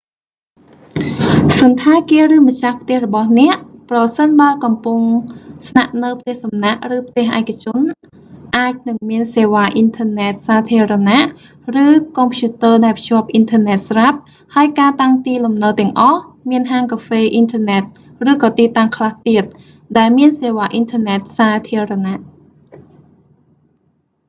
[1.59, 3.55] សណ្ឋាគារ ឬម្ចាស់ផ្ទះរបស់អ្នក
[3.89, 4.99] ប្រសិនបើកំពុង
[5.69, 7.79] ស្នាក់នៅផ្ទះសំណាក់ ឬផ្ទះឯកជន
[8.57, 11.25] អាចនឹងមានសេវាអ៊ីនធឺណិតសាធារណៈ
[11.85, 11.87] ឬ
[12.17, 14.17] កុំព្យូទ័រដែលភ្ជាប់អ៊ីនធឺណិតស្រាប់
[14.55, 17.83] ហើយការតាំងទីលំនៅទាំងអស់ មានហាងកាហ្វេអ៊ីនធឺណិត
[18.31, 19.43] ឬក៏ទីតាំងខ្លះទៀត
[19.97, 22.19] ដែលមានសេវាអ៊ីនធឺណិតសាធារណៈ